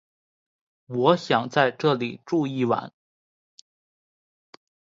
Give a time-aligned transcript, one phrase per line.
[0.87, 2.91] 我想在这里住一晚